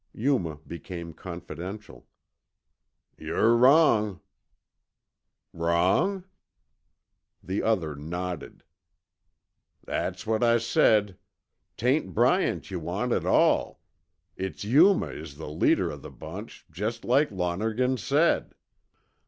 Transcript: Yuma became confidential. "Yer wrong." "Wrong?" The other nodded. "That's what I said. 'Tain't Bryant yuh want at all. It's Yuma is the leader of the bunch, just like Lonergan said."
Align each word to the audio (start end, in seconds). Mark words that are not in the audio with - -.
Yuma 0.15 0.55
became 0.65 1.13
confidential. 1.13 2.07
"Yer 3.19 3.55
wrong." 3.55 4.19
"Wrong?" 5.53 6.23
The 7.43 7.61
other 7.61 7.95
nodded. 7.95 8.63
"That's 9.83 10.25
what 10.25 10.43
I 10.43 10.57
said. 10.57 11.19
'Tain't 11.77 12.15
Bryant 12.15 12.71
yuh 12.71 12.79
want 12.79 13.11
at 13.11 13.27
all. 13.27 13.79
It's 14.35 14.63
Yuma 14.63 15.09
is 15.11 15.37
the 15.37 15.49
leader 15.51 15.91
of 15.91 16.01
the 16.01 16.09
bunch, 16.09 16.65
just 16.71 17.05
like 17.05 17.29
Lonergan 17.29 17.97
said." 17.97 18.55